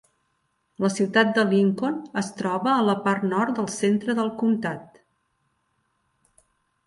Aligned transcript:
La 0.83 0.89
ciutat 0.93 1.33
de 1.33 1.43
Lincoln 1.49 1.99
es 2.21 2.29
troba 2.39 2.71
a 2.77 2.87
la 2.87 2.95
part 3.07 3.27
nord 3.33 3.53
del 3.59 3.69
centre 3.73 4.15
del 4.21 4.31
comtat. 4.39 4.99